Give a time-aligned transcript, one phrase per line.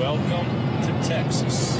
[0.00, 0.46] Welcome
[0.86, 1.76] to Texas.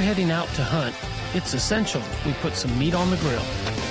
[0.00, 0.96] Before heading out to hunt,
[1.34, 3.89] it's essential we put some meat on the grill.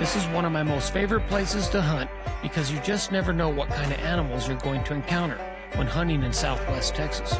[0.00, 2.08] This is one of my most favorite places to hunt
[2.40, 5.36] because you just never know what kind of animals you're going to encounter
[5.74, 7.34] when hunting in southwest Texas.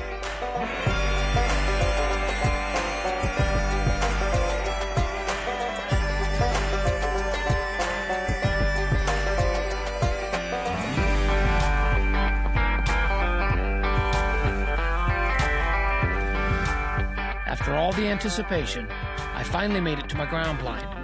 [17.46, 18.86] After all the anticipation,
[19.32, 20.99] I finally made it to my ground blind.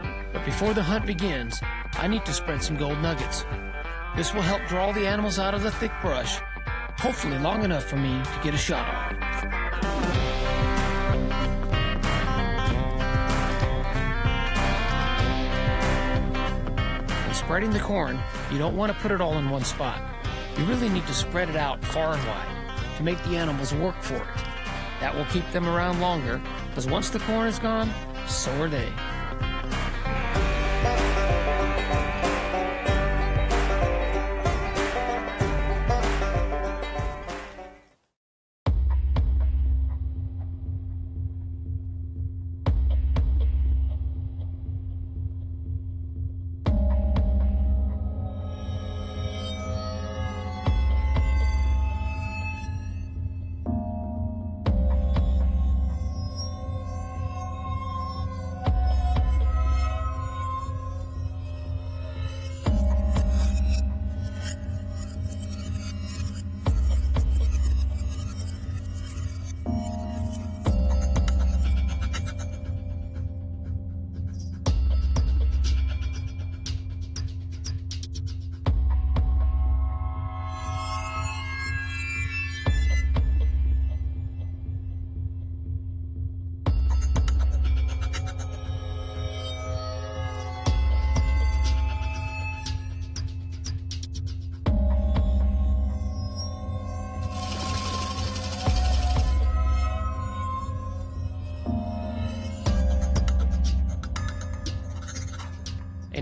[0.46, 1.60] Before the hunt begins,
[1.94, 3.44] I need to spread some gold nuggets.
[4.16, 6.38] This will help draw the animals out of the thick brush,
[7.00, 9.16] hopefully long enough for me to get a shot on.
[17.26, 18.16] When spreading the corn,
[18.52, 20.00] you don't want to put it all in one spot.
[20.56, 24.00] You really need to spread it out far and wide to make the animals work
[24.00, 24.44] for it.
[25.00, 27.92] That will keep them around longer, because once the corn is gone,
[28.28, 28.92] so are they.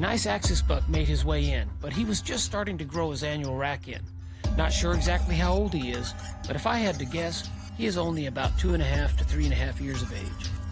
[0.05, 3.25] Nice axis buck made his way in, but he was just starting to grow his
[3.25, 4.03] annual rack in.
[4.55, 6.13] Not sure exactly how old he is,
[6.47, 7.49] but if I had to guess,
[7.79, 10.13] he is only about two and a half to three and a half years of
[10.13, 10.64] age.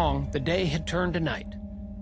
[0.00, 1.54] Long, the day had turned to night,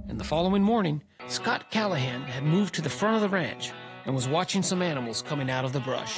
[0.08, 3.72] and the following morning, Scott Callahan had moved to the front of the ranch
[4.04, 6.16] and was watching some animals coming out of the brush.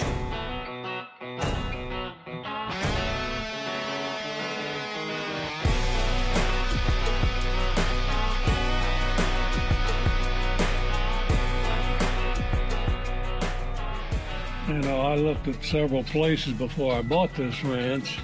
[14.68, 18.18] You know, I looked at several places before I bought this ranch,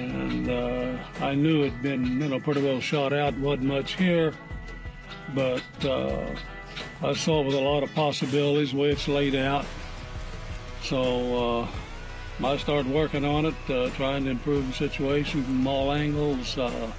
[0.00, 3.36] and uh, I knew it'd been, you know, pretty well shot out.
[3.38, 4.32] wasn't much here,
[5.34, 6.26] but uh,
[7.02, 9.66] I saw with a lot of possibilities the way it's laid out.
[10.82, 11.68] So uh,
[12.44, 16.56] I started working on it, uh, trying to improve the situation from all angles.
[16.56, 16.92] Uh,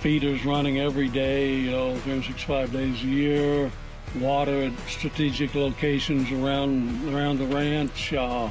[0.00, 3.70] feeders running every day, you know, 365 days a year.
[4.18, 8.12] Water at strategic locations around around the ranch.
[8.12, 8.48] Uh,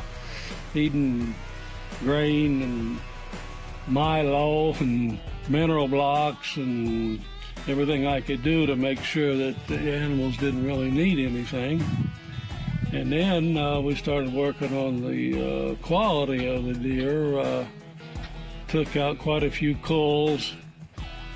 [0.74, 1.36] feeding
[2.01, 3.00] grain and
[3.88, 5.19] Milo and
[5.50, 7.21] mineral blocks and
[7.68, 11.83] everything I could do to make sure that the animals didn't really need anything.
[12.92, 17.39] And then uh, we started working on the uh, quality of the deer.
[17.39, 17.65] Uh,
[18.68, 20.53] took out quite a few culls.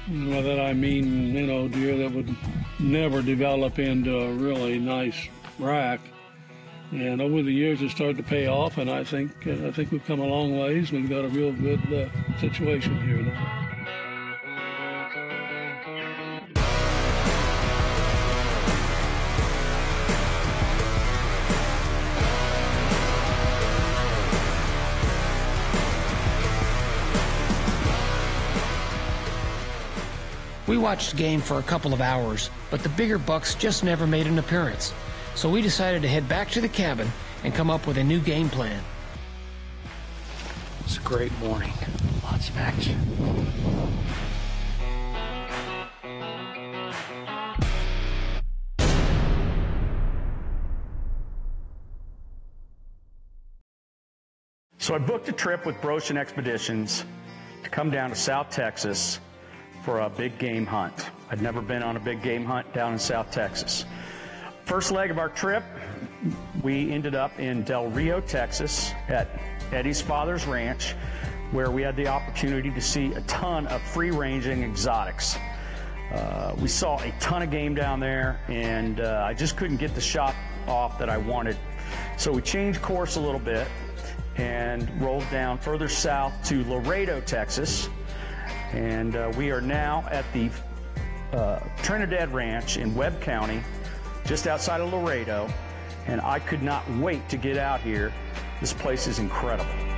[0.07, 2.33] By that I mean, you know, deer that would
[2.79, 5.27] never develop into a really nice
[5.59, 5.99] rack.
[6.95, 9.91] And over the years, it started to pay off, and I think uh, I think
[9.91, 10.93] we've come a long ways.
[10.93, 13.61] We've got a real good uh, situation here now.
[30.65, 34.07] We watched the game for a couple of hours, but the bigger bucks just never
[34.07, 34.93] made an appearance.
[35.35, 37.11] So we decided to head back to the cabin
[37.43, 38.81] and come up with a new game plan.
[40.85, 41.73] It's a great morning.
[42.23, 42.97] Lots of action.
[54.77, 57.03] So I booked a trip with Broshan Expeditions
[57.63, 59.19] to come down to South Texas
[59.83, 61.09] for a big game hunt.
[61.29, 63.83] I'd never been on a big game hunt down in South Texas.
[64.75, 65.63] First leg of our trip,
[66.61, 69.29] we ended up in Del Rio, Texas at
[69.71, 70.95] Eddie's father's ranch,
[71.51, 75.37] where we had the opportunity to see a ton of free ranging exotics.
[76.11, 79.95] Uh, we saw a ton of game down there, and uh, I just couldn't get
[79.95, 80.35] the shot
[80.67, 81.55] off that I wanted.
[82.17, 83.69] So we changed course a little bit
[84.35, 87.87] and rolled down further south to Laredo, Texas.
[88.73, 90.49] And uh, we are now at the
[91.31, 93.63] uh, Trinidad Ranch in Webb County,
[94.25, 95.47] just outside of Laredo.
[96.07, 98.13] And I could not wait to get out here.
[98.59, 99.94] This place is incredible.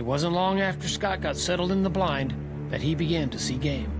[0.00, 2.34] It wasn't long after Scott got settled in the blind
[2.70, 3.99] that he began to see game.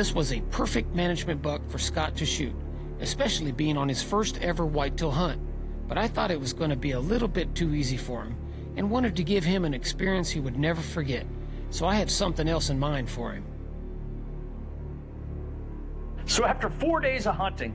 [0.00, 2.54] This was a perfect management buck for Scott to shoot,
[3.00, 5.38] especially being on his first ever whitetail hunt.
[5.88, 8.34] But I thought it was going to be a little bit too easy for him
[8.78, 11.26] and wanted to give him an experience he would never forget,
[11.68, 13.44] so I had something else in mind for him.
[16.24, 17.74] So after four days of hunting,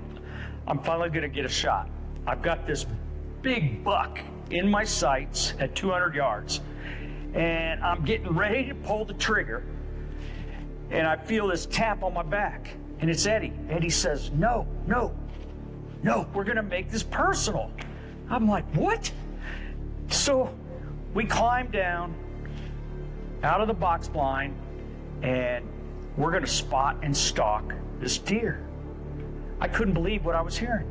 [0.66, 1.92] I'm finally going to get a shot.
[2.26, 2.88] I've got this
[3.44, 4.18] big buck
[4.50, 6.62] in my sights at 200 yards,
[7.36, 9.64] and I'm getting ready to pull the trigger,
[10.90, 13.54] and I feel this tap on my back, and it's Eddie.
[13.70, 15.16] Eddie says, No, no,
[16.04, 17.72] no, we're to make this personal.
[18.30, 19.12] I'm like, What?
[20.10, 20.54] So
[21.14, 22.14] we climb down
[23.44, 24.56] out of the box blind,
[25.22, 25.68] and
[26.18, 28.62] we're to spot and stalk this deer.
[29.60, 30.88] I couldn't believe what I was hearing.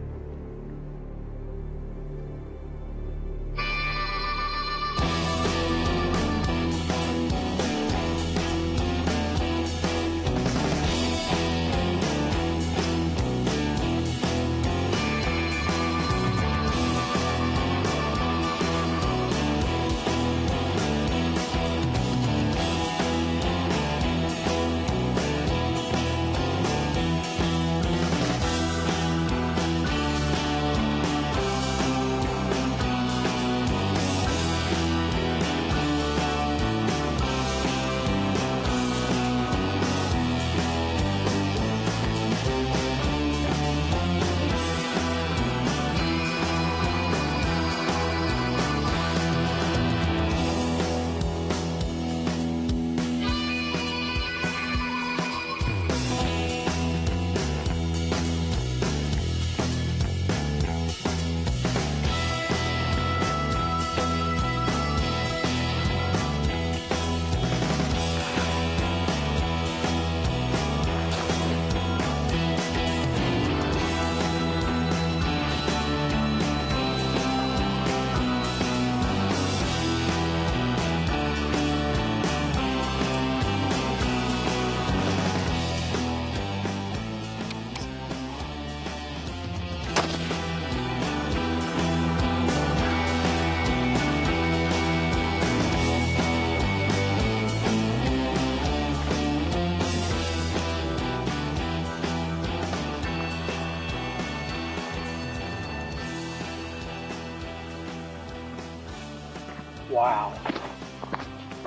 [109.91, 110.33] Wow.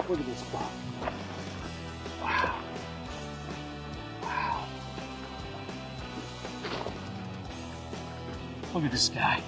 [0.10, 0.72] Look at this buck.
[2.22, 2.60] Wow.
[4.22, 4.68] Wow.
[8.74, 9.42] Look at this guy.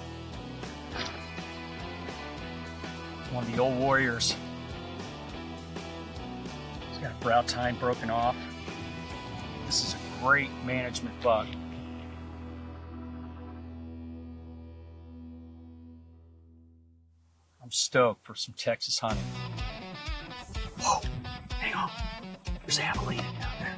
[3.32, 4.34] One of the old warriors.
[6.90, 8.36] He's got a brow tine broken off.
[9.66, 11.46] This is a great management buck.
[17.90, 19.18] Stoked for some Texas hunting.
[20.78, 21.00] Whoa,
[21.50, 21.90] hang on.
[22.64, 23.76] There's a javelina down there.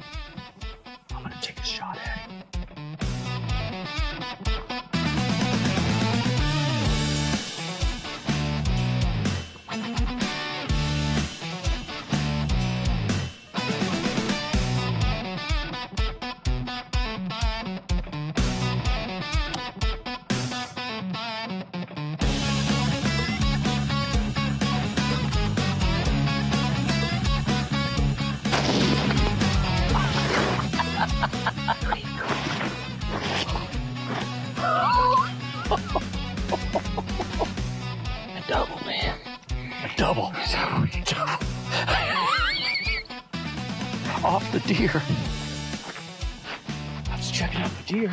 [47.43, 48.11] Checking out the deer.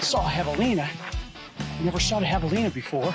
[0.00, 0.88] Saw a javelina.
[1.84, 3.14] Never shot a javelina before.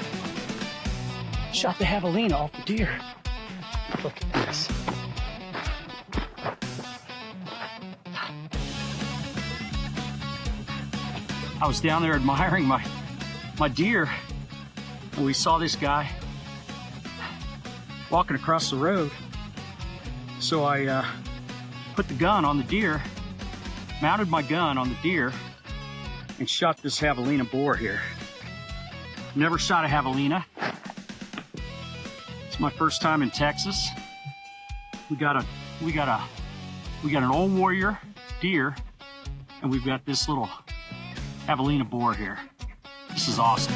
[1.51, 2.89] Shot the javelina off the deer.
[4.01, 4.69] Look at this.
[11.61, 12.85] I was down there admiring my
[13.59, 14.09] my deer,
[15.17, 16.09] and we saw this guy
[18.09, 19.11] walking across the road.
[20.39, 21.05] So I uh,
[21.93, 23.01] put the gun on the deer,
[24.05, 25.33] mounted my gun on the deer,
[26.38, 28.00] and shot this javelina boar here.
[29.33, 30.45] Never shot a javelina.
[32.45, 33.88] It's my first time in Texas.
[35.09, 35.45] We got a
[35.83, 36.21] we got a
[37.03, 37.97] we got an old warrior
[38.41, 38.75] deer,
[39.63, 40.51] and we've got this little
[41.47, 42.38] javelina boar here.
[43.09, 43.74] This is awesome.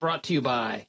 [0.00, 0.86] Brought to you by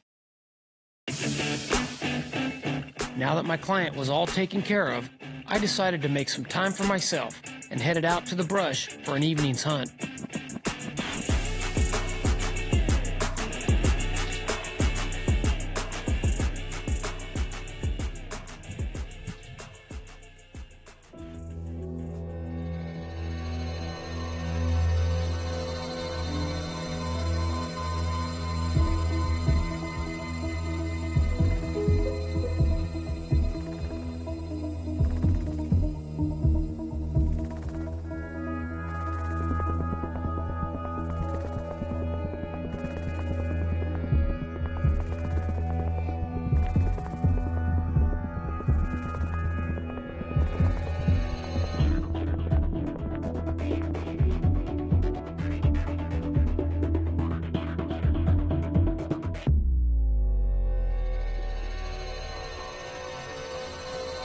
[3.18, 5.10] Now that my client was all taken care of,
[5.48, 9.16] I decided to make some time for myself and headed out to the brush for
[9.16, 9.92] an evening's hunt.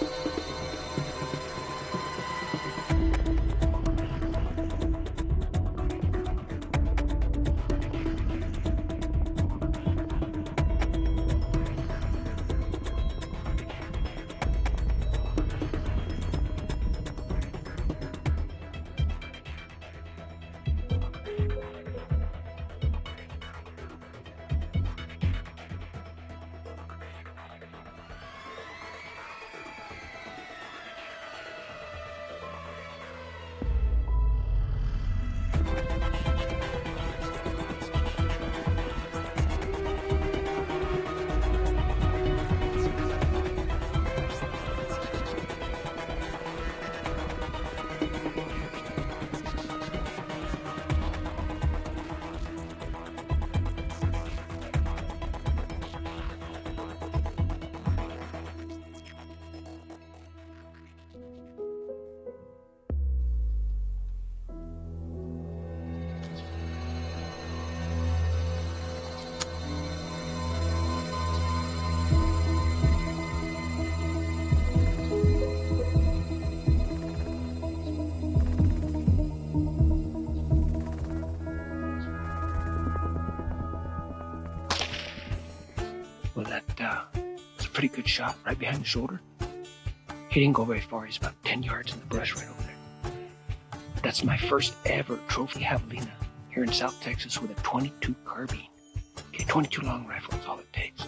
[0.02, 0.51] Well, that
[86.82, 87.02] uh,
[87.56, 89.20] was a pretty good shot right behind the shoulder.
[90.30, 91.04] He didn't go very far.
[91.04, 93.12] He's about 10 yards in the brush right over there.
[94.02, 96.10] That's my first ever trophy javelina
[96.50, 98.66] here in South Texas with a 22 carbine.
[99.28, 101.06] Okay, 22 long rifle is all it takes.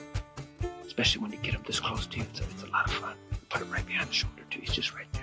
[0.87, 2.25] Especially when you get him this close to you.
[2.25, 3.17] It's a, it's a lot of fun.
[3.49, 4.61] Put it right behind the shoulder, too.
[4.61, 5.23] He's just right there.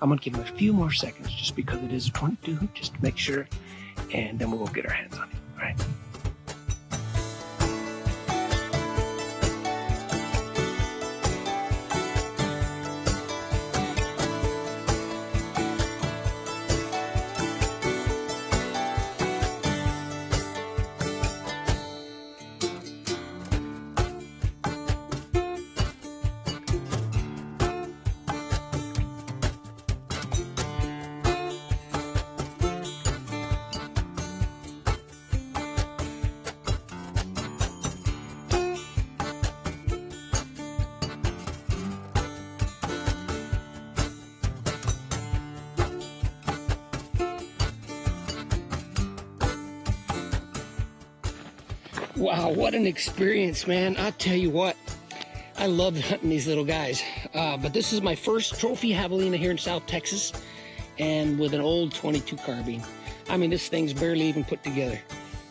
[0.00, 2.94] I'm to give him a few more seconds just because it is a 22, just
[2.94, 3.48] to make sure.
[4.12, 5.37] And then we'll go get our hands on him.
[52.18, 53.96] Wow, what an experience, man.
[53.96, 54.76] I tell you what,
[55.56, 57.00] I love hunting these little guys.
[57.32, 60.32] Uh, but this is my first trophy javelina here in South Texas
[60.98, 62.82] and with an old 22 carbine.
[63.28, 64.98] I mean, this thing's barely even put together.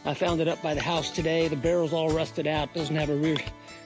[0.04, 1.48] I found it up by the house today.
[1.48, 3.38] The barrel's all rusted out, doesn't have a rear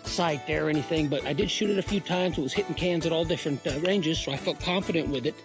[0.04, 2.40] sight there or anything, but I did shoot it a few times.
[2.40, 5.36] It was hitting cans at all different uh, ranges, so I felt confident with it.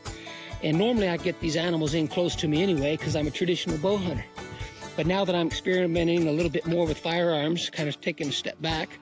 [0.63, 3.77] And normally I get these animals in close to me anyway because I'm a traditional
[3.77, 4.25] bow hunter.
[4.97, 8.33] But now that I'm experimenting a little bit more with firearms, kind of taking a
[8.33, 8.99] step back,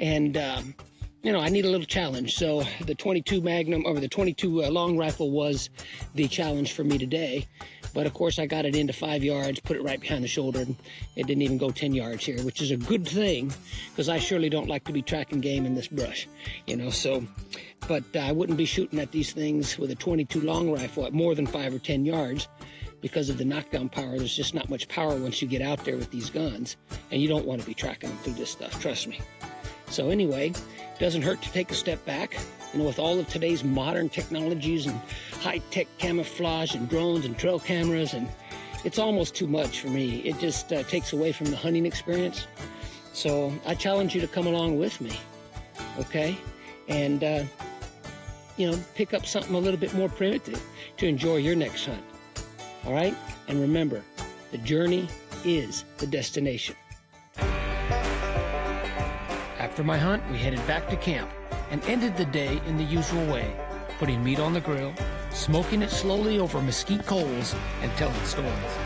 [0.00, 0.74] and um,
[1.22, 2.36] you know, I need a little challenge.
[2.36, 5.70] So the 22 Magnum or the 22 uh, long rifle was
[6.14, 7.46] the challenge for me today.
[7.94, 10.60] But of course, I got it into five yards, put it right behind the shoulder,
[10.60, 10.76] and
[11.16, 13.52] it didn't even go 10 yards here, which is a good thing
[13.90, 16.28] because I surely don't like to be tracking game in this brush,
[16.66, 16.90] you know.
[16.90, 17.26] So,
[17.88, 21.12] but uh, I wouldn't be shooting at these things with a 22 long rifle at
[21.12, 22.48] more than five or 10 yards
[23.06, 24.18] because of the knockdown power.
[24.18, 26.76] There's just not much power once you get out there with these guns,
[27.10, 29.20] and you don't want to be tracking them through this stuff, trust me.
[29.88, 32.36] So, anyway, it doesn't hurt to take a step back.
[32.72, 35.00] You know, with all of today's modern technologies and
[35.40, 38.28] high tech camouflage and drones and trail cameras, and
[38.84, 40.18] it's almost too much for me.
[40.20, 42.48] It just uh, takes away from the hunting experience.
[43.12, 45.16] So, I challenge you to come along with me,
[45.98, 46.36] okay?
[46.88, 47.44] and, uh,
[48.56, 50.62] you know, pick up something a little bit more primitive
[50.96, 52.02] to enjoy your next hunt.
[52.86, 53.16] All right?
[53.48, 54.02] And remember,
[54.52, 55.08] the journey
[55.44, 56.76] is the destination.
[59.58, 61.28] After my hunt, we headed back to camp
[61.70, 63.52] and ended the day in the usual way,
[63.98, 64.94] putting meat on the grill,
[65.32, 68.85] smoking it slowly over mesquite coals, and telling stories.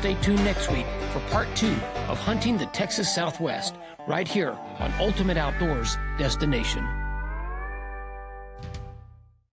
[0.00, 1.76] Stay tuned next week for part two
[2.08, 3.74] of Hunting the Texas Southwest,
[4.06, 6.99] right here on Ultimate Outdoors Destination.